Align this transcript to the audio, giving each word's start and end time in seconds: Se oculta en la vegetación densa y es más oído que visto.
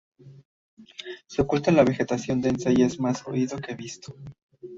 Se 1.27 1.43
oculta 1.43 1.69
en 1.69 1.75
la 1.77 1.83
vegetación 1.83 2.41
densa 2.41 2.71
y 2.71 2.81
es 2.81 2.99
más 2.99 3.23
oído 3.27 3.59
que 3.59 3.75
visto. 3.75 4.15